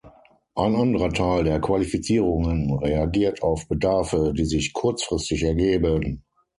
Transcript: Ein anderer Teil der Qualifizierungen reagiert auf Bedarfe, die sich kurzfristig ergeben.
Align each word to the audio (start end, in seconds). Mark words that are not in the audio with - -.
Ein 0.55 0.75
anderer 0.75 1.11
Teil 1.11 1.43
der 1.43 1.61
Qualifizierungen 1.61 2.73
reagiert 2.79 3.43
auf 3.43 3.67
Bedarfe, 3.67 4.33
die 4.35 4.45
sich 4.45 4.73
kurzfristig 4.73 5.43
ergeben. 5.43 6.23